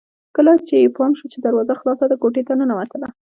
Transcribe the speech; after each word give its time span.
کله 0.35 0.51
چې 0.67 0.75
يې 0.81 0.87
پام 0.97 1.11
شو 1.17 1.25
چې 1.33 1.37
دروازه 1.39 1.73
خلاصه 1.81 2.05
ده 2.11 2.15
کوټې 2.21 2.43
ته 2.47 2.53
ننوتله 2.59 3.07